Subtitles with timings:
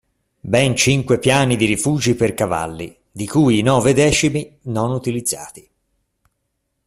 [0.39, 5.69] Ben cinque piani di rifugi per cavalli, di cui i nove decimi non utilizzati.